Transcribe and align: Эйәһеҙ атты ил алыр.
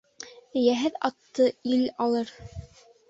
Эйәһеҙ 0.61 0.97
атты 1.09 1.47
ил 1.77 1.85
алыр. 2.07 2.33